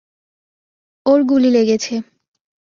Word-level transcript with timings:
ওর 1.05 1.19
গুলি 1.23 1.49
লেগেছে! 1.49 1.93